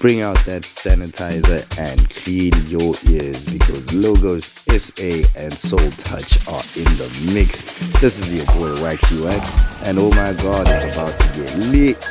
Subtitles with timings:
[0.00, 6.62] bring out that sanitizer and clean your ears because Logos SA and Soul Touch are
[6.76, 7.62] in the mix.
[8.00, 12.04] This is your boy Waxy Wax, and oh my god, it's about to get lit.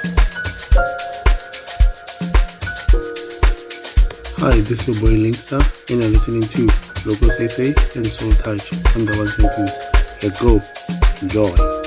[4.39, 8.71] Hi, this is your boy Linkstar, and you're listening to Logos SA and Soul Touch
[8.95, 9.13] on the
[9.55, 10.23] twos.
[10.23, 10.61] Let's go.
[11.21, 11.86] Enjoy.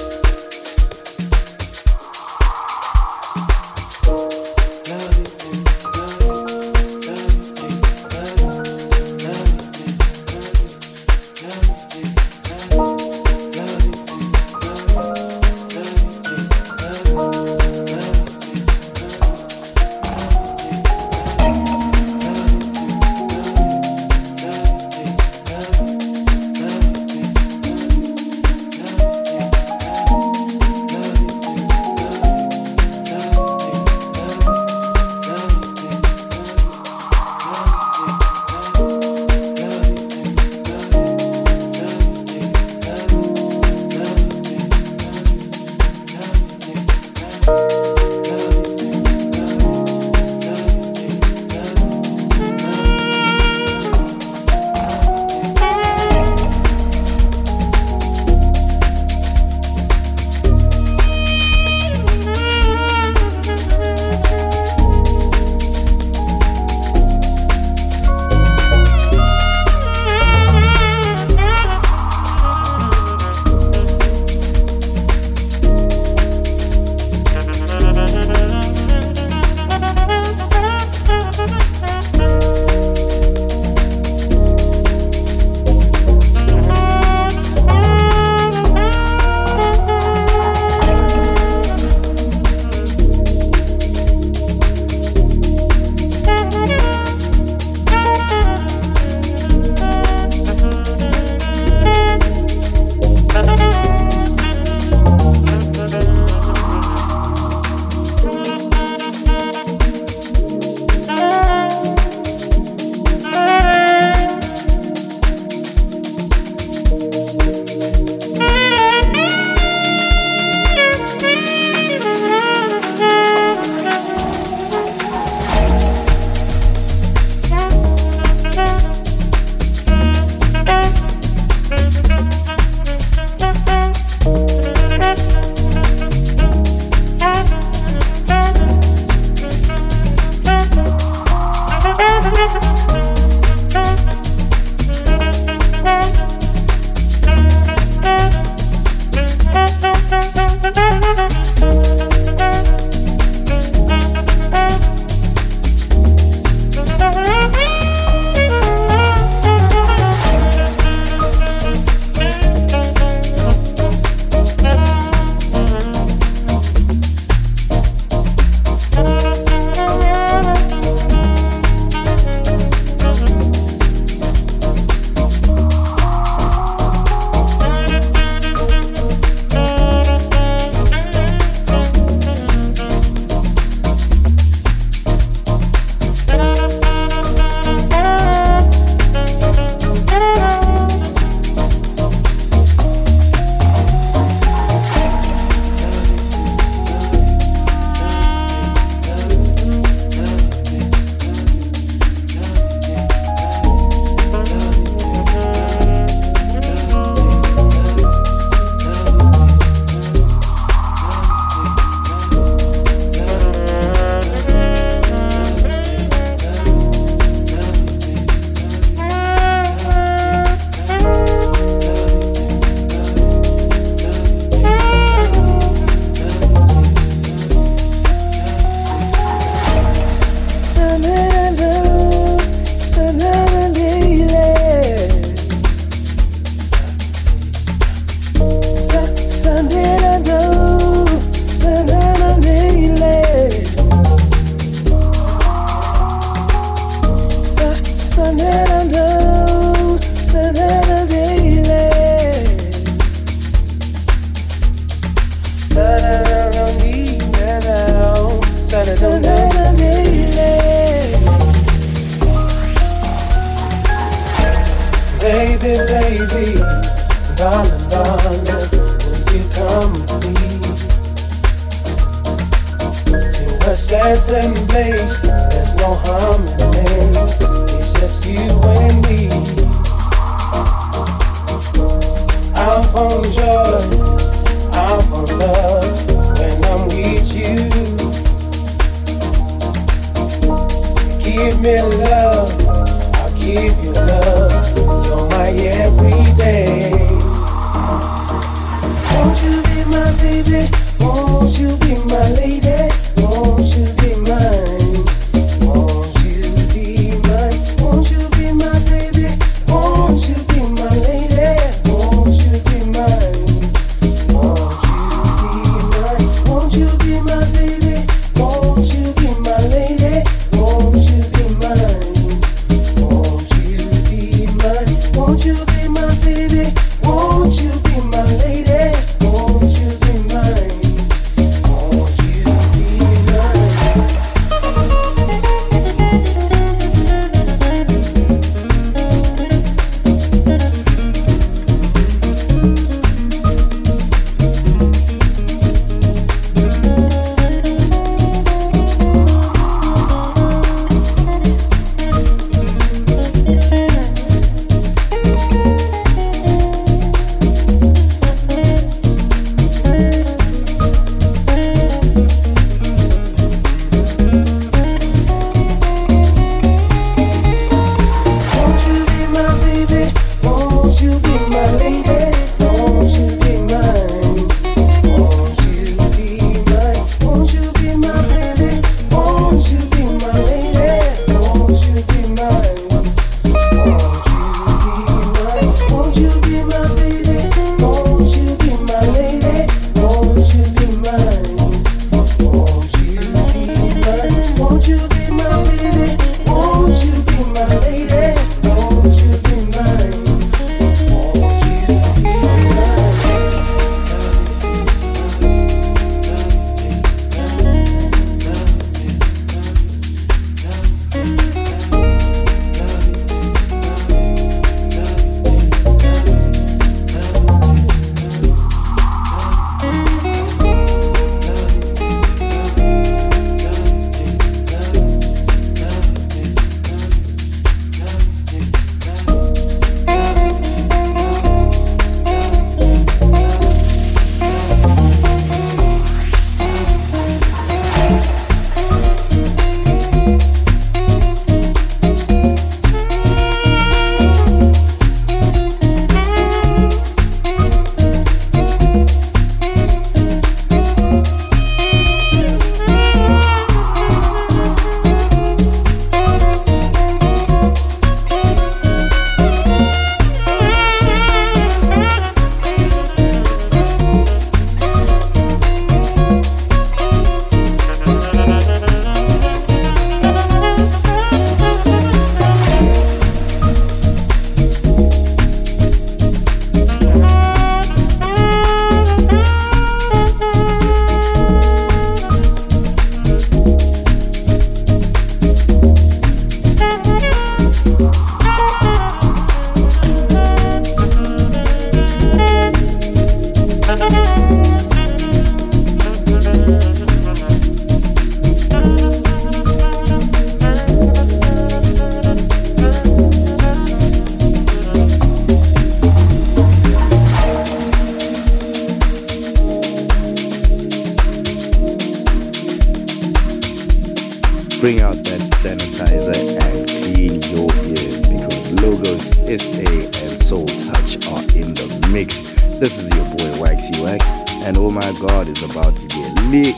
[522.81, 524.25] This is your boy Waxy Wax,
[524.65, 526.75] and oh my god, it's about to get lit.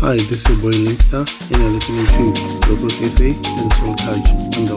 [0.00, 1.22] Hi, this is your boy Lecter,
[1.52, 4.74] and you're listening to Local SA and Soul Touch on the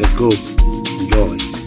[0.00, 0.30] Let's go.
[0.98, 1.61] Enjoy.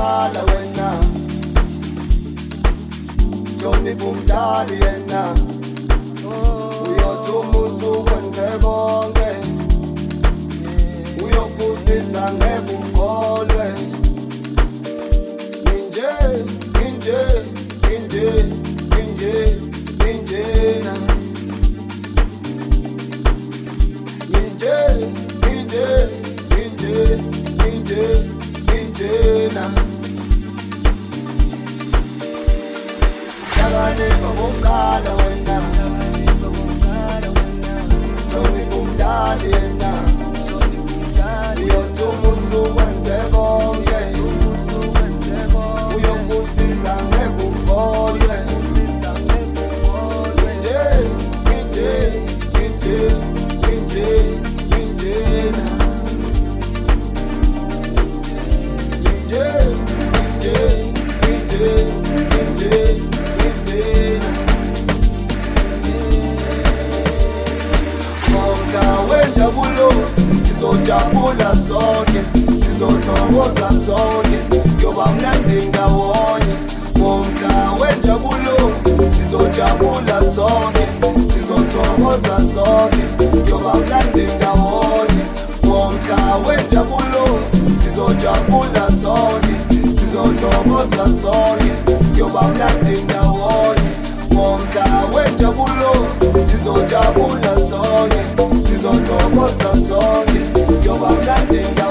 [0.00, 0.90] umdala wena.
[3.60, 5.22] Hlonipha umdali yena.
[6.88, 9.30] Uyothi umuthi ukwenze konke.
[11.24, 13.66] Uyokuzisa ngeke ukholwe
[15.66, 16.10] ninje
[16.78, 17.20] ninje
[17.88, 18.59] ninje.
[34.40, 35.60] Bumdada, wenda
[70.70, 72.20] sizojabula sonke
[72.58, 74.38] sizothokoza sonke.
[74.74, 76.54] Njoba mnandi ndawonye
[76.98, 78.72] ngomda wenjabulo
[79.10, 80.86] sizojabula sonke
[81.32, 83.04] sizothokoza sonke.
[83.42, 85.24] Njoba mnandi ndawonye
[85.66, 87.40] ngomda wenjabulo
[87.76, 89.54] sizojabula sonke
[90.00, 91.72] sizothokoza sonke.
[92.12, 93.90] Njoba mnandi ndawonye
[94.34, 94.84] ngomda
[95.16, 96.06] wenjabulo
[96.44, 98.16] sizojabula sonke
[98.68, 100.40] sizothokoza sonke.
[100.90, 101.89] Yo bailarte,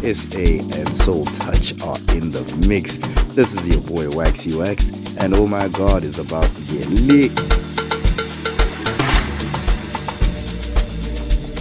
[0.00, 2.96] SA and Soul Touch are in the mix.
[3.34, 7.30] This is your boy Waxy Wax, and oh my god, is about to get lit.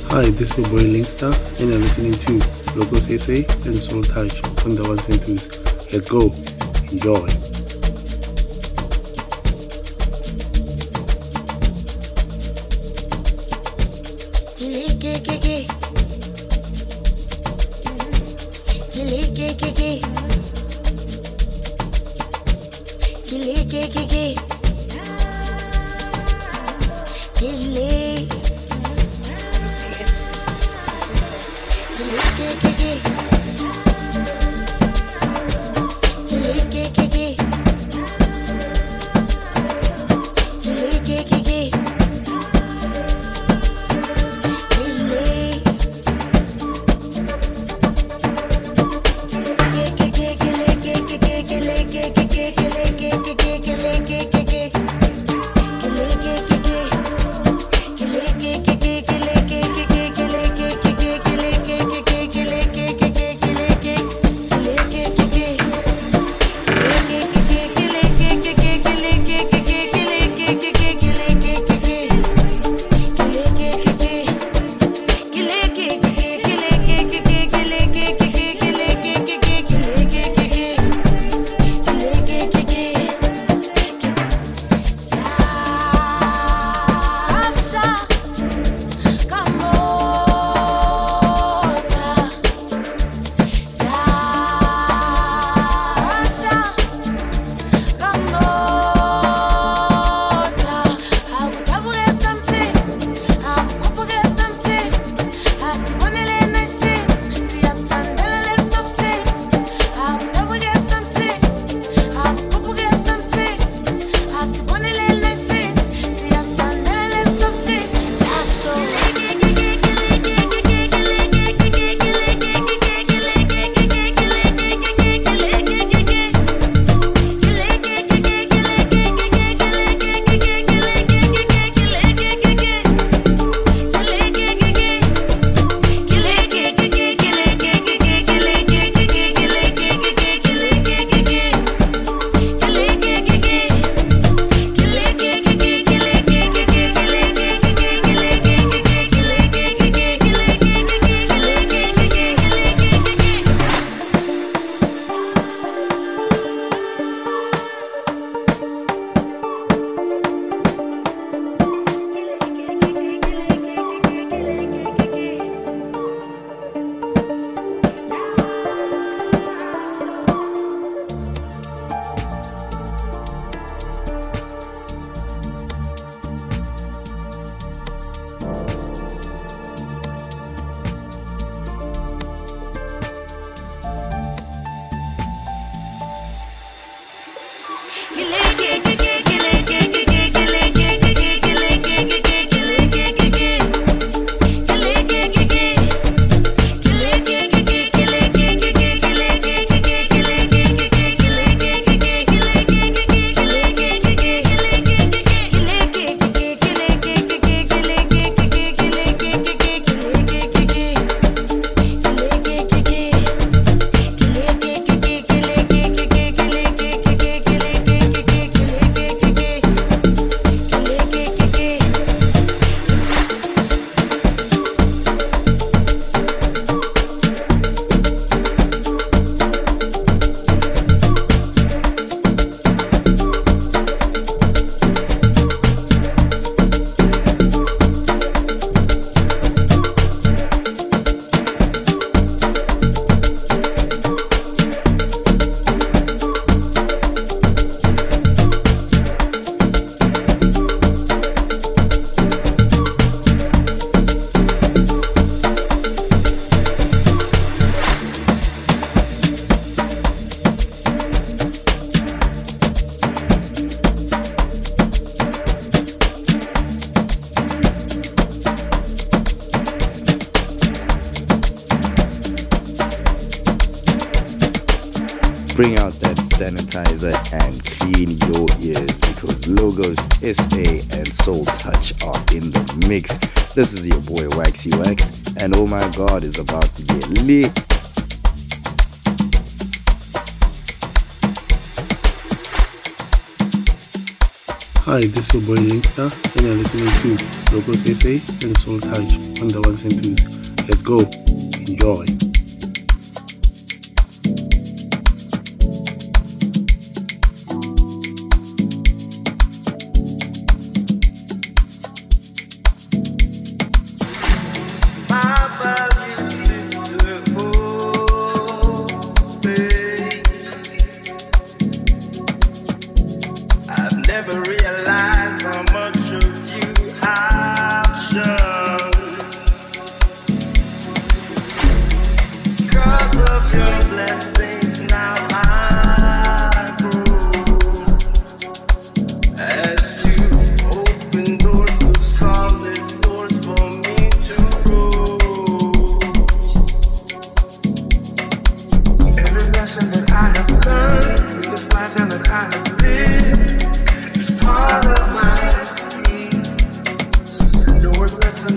[0.08, 4.42] Hi, this is your boy Linkstar, and you're listening to Locos SA and Soul Touch
[4.66, 5.92] on the ones and twos.
[5.92, 6.32] Let's go.
[6.94, 7.39] Enjoy.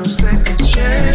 [0.05, 1.12] No second chance.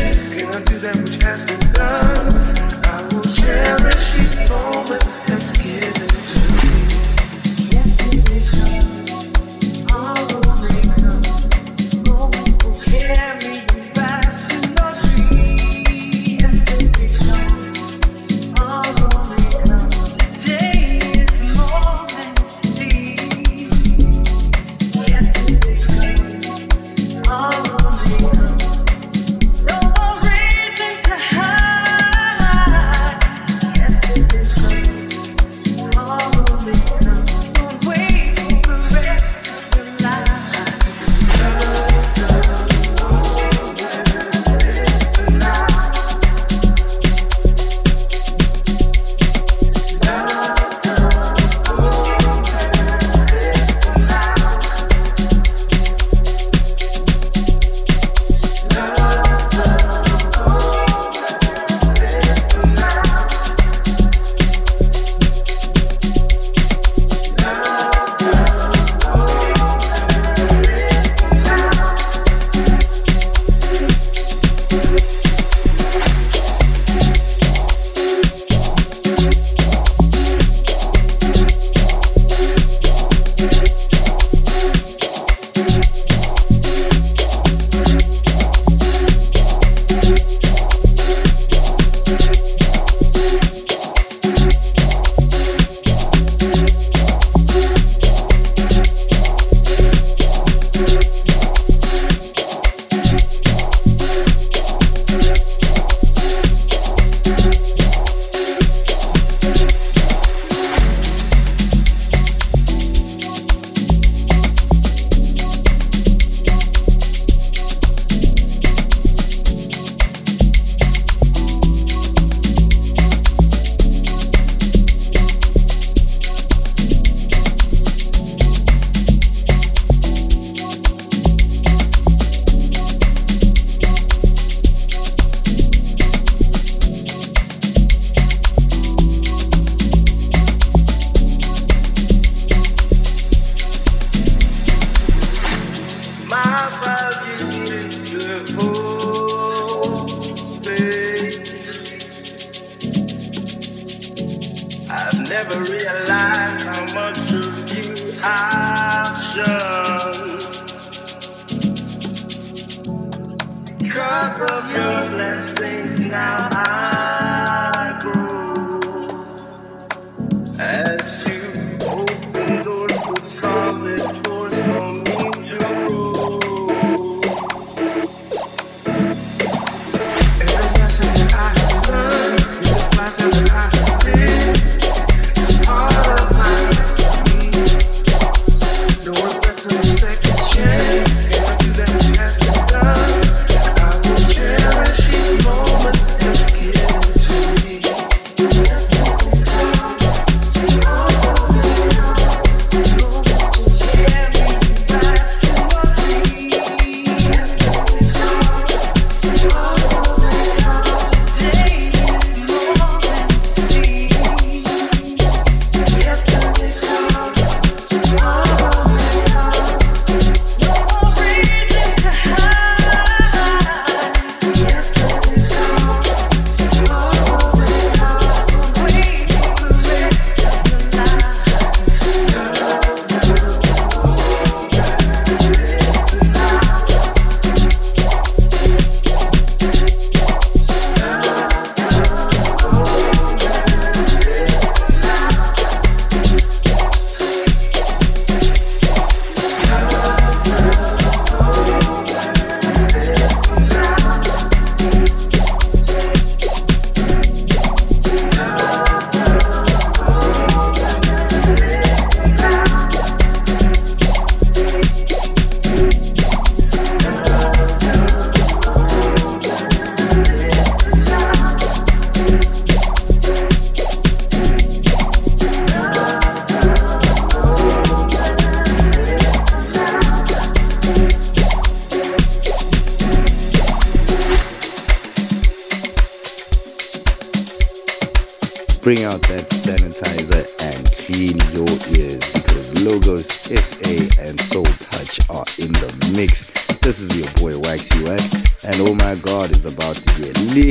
[300.57, 300.63] Hi,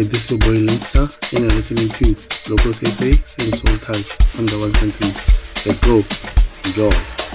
[0.00, 1.00] this is your boy Lisa,
[1.36, 2.16] and you're listening to
[2.50, 5.12] Local Sensei and Soul Touch from the Washington.
[5.66, 5.96] Let's go.
[6.64, 7.25] Enjoy.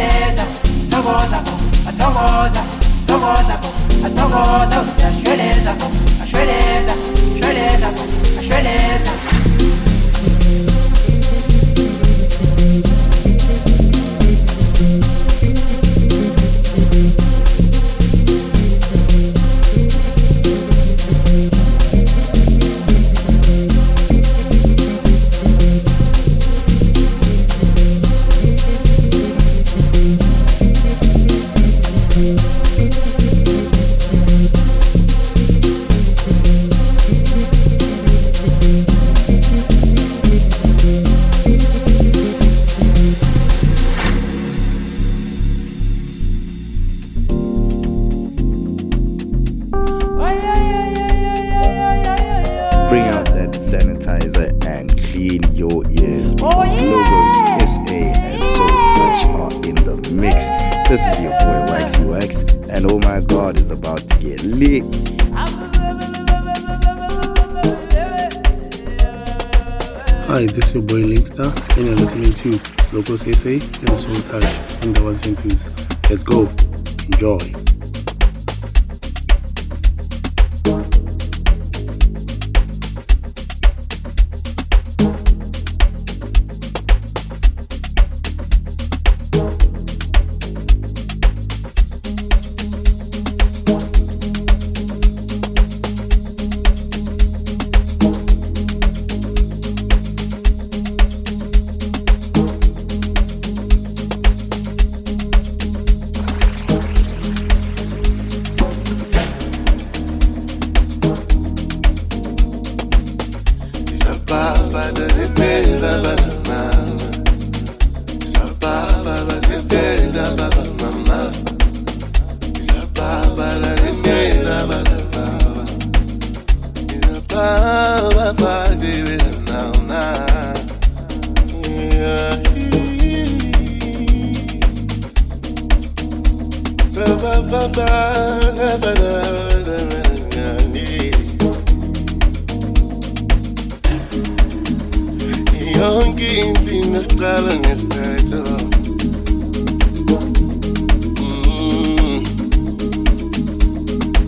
[0.00, 0.44] neza
[0.86, 1.52] atongoza ko
[1.90, 2.62] atongoza
[3.02, 3.68] atongoza ko
[4.06, 5.86] atongoza usashwe neza ko
[6.22, 6.92] ashwe neza
[7.34, 8.02] ashwe neza ko
[8.40, 9.12] ashwe neza
[76.10, 76.59] Let's go.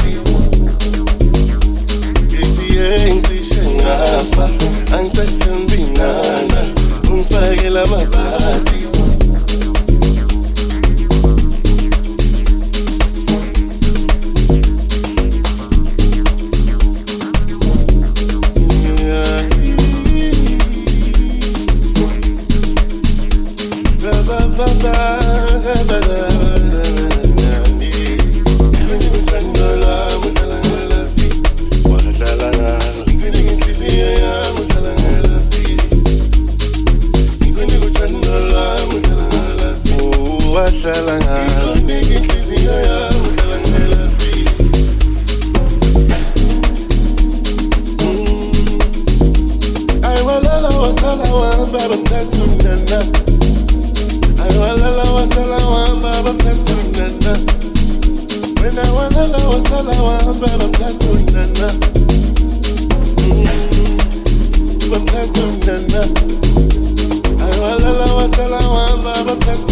[2.95, 4.49] engcishe ngafa
[4.97, 6.61] angisethembi nana
[7.11, 8.70] ungifakela mabhata
[69.23, 69.70] never left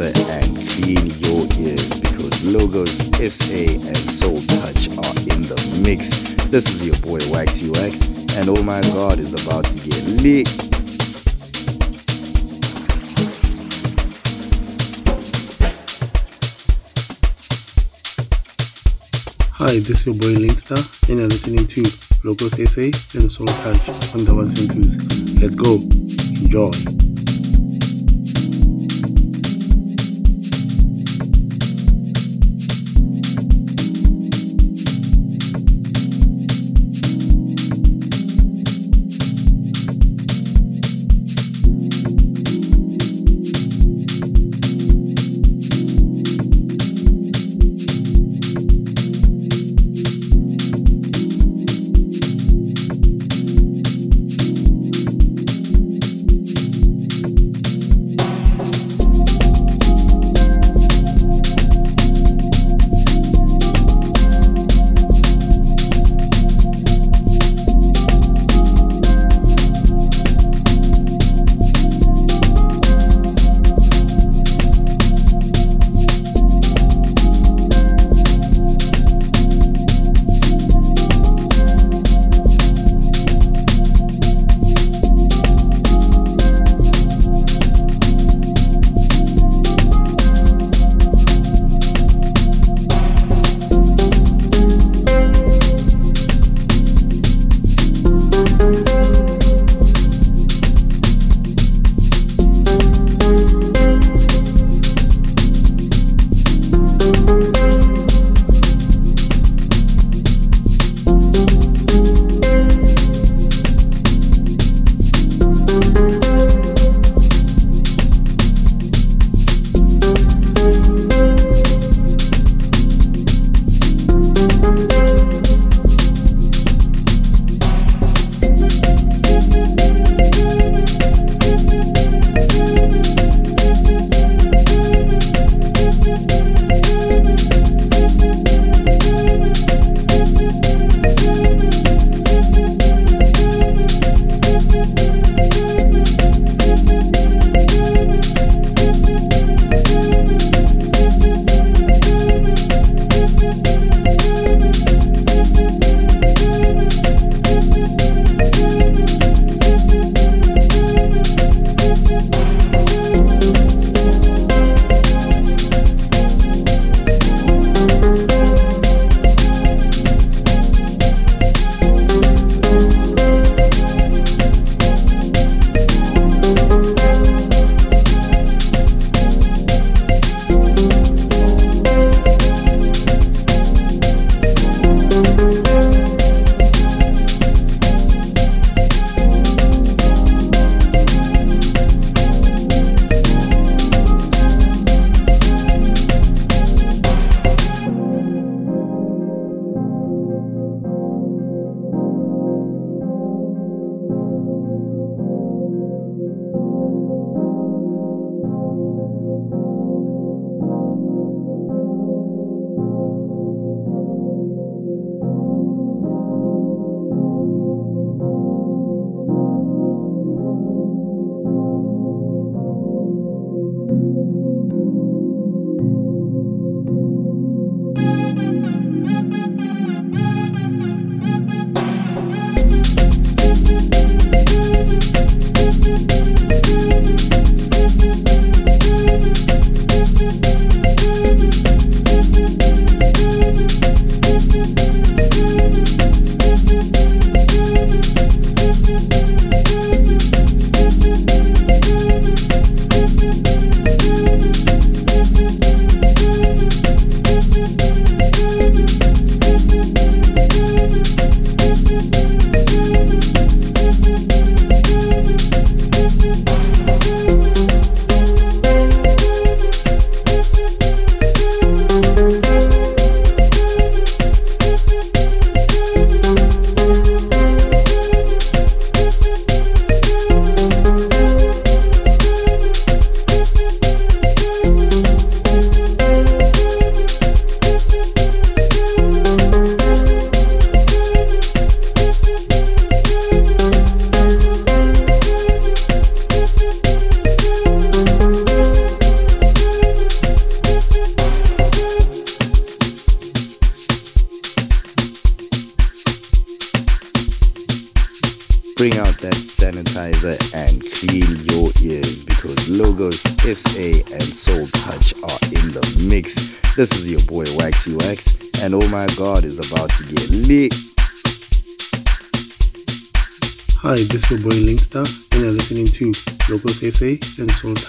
[0.00, 2.90] together and clean your ears because Logos,
[3.20, 6.08] SA, and Soul Touch are in the mix.
[6.46, 10.48] This is your boy Waxy Wax and oh my god, is about to get lit.
[19.52, 20.80] Hi, this is your boy Linkstar,
[21.10, 21.82] and you're listening to
[22.24, 24.96] Logos SA and Soul Touch on the ones and twos.
[25.40, 25.76] Let's go.
[26.42, 26.99] Enjoy.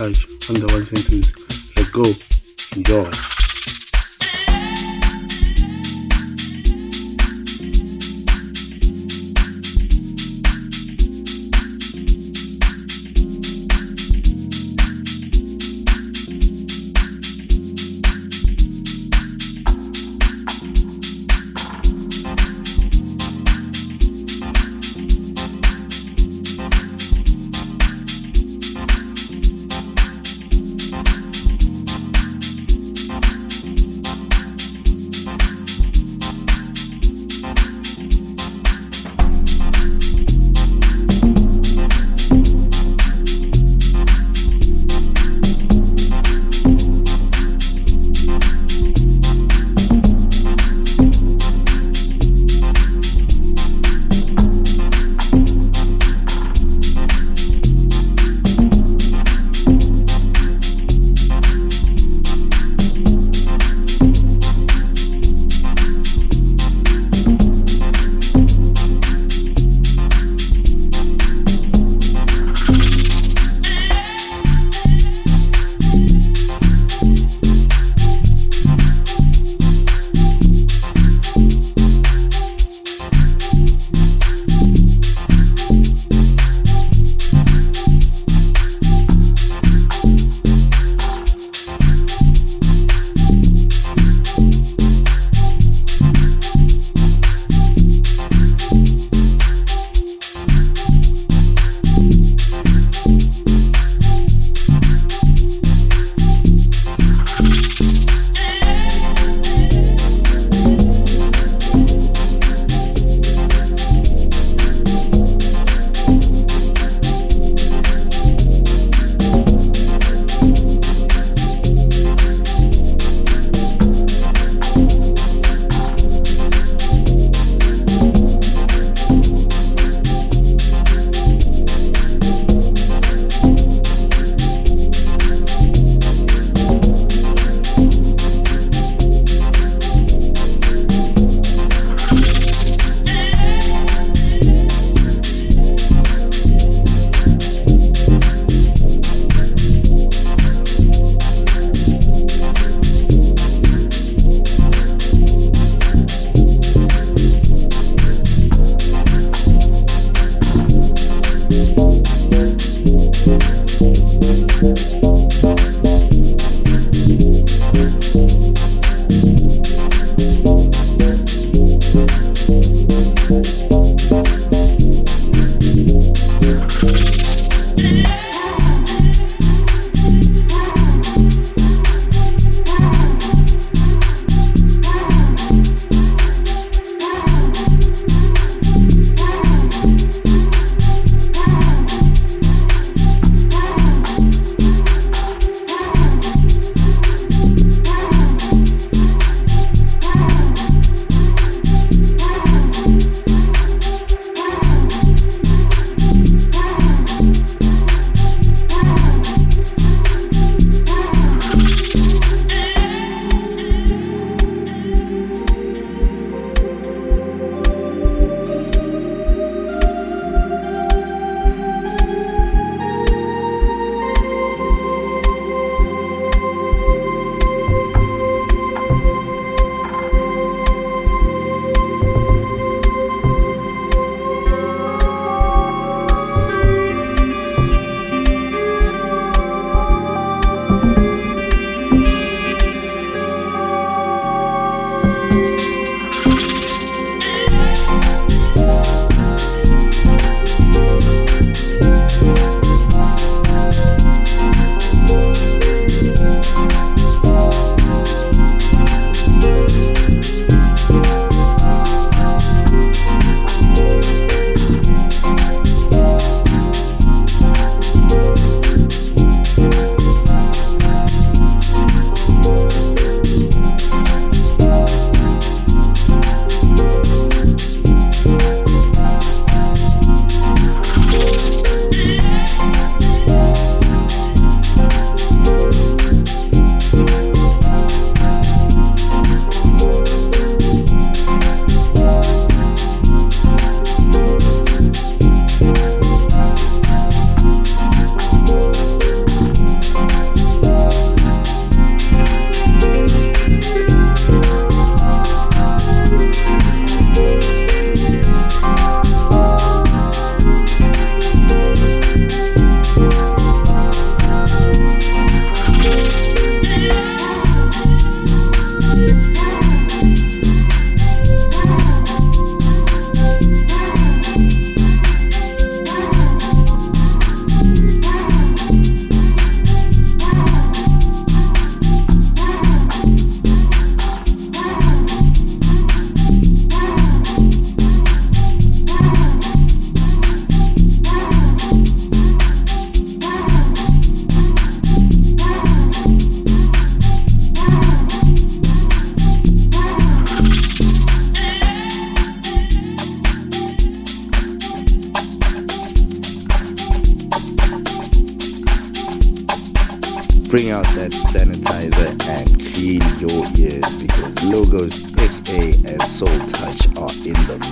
[0.02, 0.31] And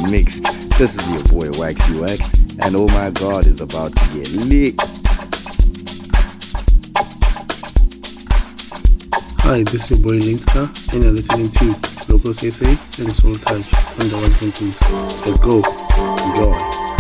[0.10, 0.40] mix.
[0.78, 4.76] This is your boy Waxy Wax, and oh my god, it's about to get lit.
[9.42, 11.66] Hi, this is your boy Linkstar, and you're listening to
[12.12, 14.82] Local SA and Soul Touch on the twos.
[15.26, 15.62] Let's go.
[16.26, 16.99] Enjoy.